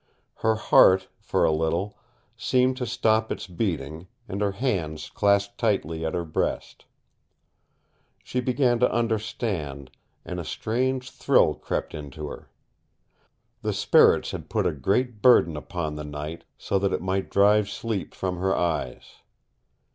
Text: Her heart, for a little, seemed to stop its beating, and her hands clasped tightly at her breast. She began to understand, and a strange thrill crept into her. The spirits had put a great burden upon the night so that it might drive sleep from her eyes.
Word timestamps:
Her 0.37 0.55
heart, 0.55 1.09
for 1.19 1.43
a 1.43 1.51
little, 1.51 1.95
seemed 2.35 2.75
to 2.77 2.87
stop 2.87 3.31
its 3.31 3.45
beating, 3.45 4.07
and 4.27 4.41
her 4.41 4.53
hands 4.53 5.11
clasped 5.11 5.59
tightly 5.59 6.03
at 6.03 6.15
her 6.15 6.25
breast. 6.25 6.85
She 8.23 8.39
began 8.39 8.79
to 8.79 8.91
understand, 8.91 9.91
and 10.25 10.39
a 10.39 10.43
strange 10.43 11.11
thrill 11.11 11.53
crept 11.53 11.93
into 11.93 12.29
her. 12.29 12.49
The 13.61 13.73
spirits 13.73 14.31
had 14.31 14.49
put 14.49 14.65
a 14.65 14.71
great 14.73 15.21
burden 15.21 15.55
upon 15.55 15.93
the 15.93 16.03
night 16.03 16.45
so 16.57 16.79
that 16.79 16.93
it 16.93 17.01
might 17.03 17.29
drive 17.29 17.69
sleep 17.69 18.15
from 18.15 18.37
her 18.37 18.55
eyes. 18.55 19.17